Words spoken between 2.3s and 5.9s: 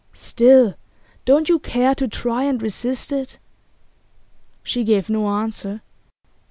and resist it?' She gave no answer.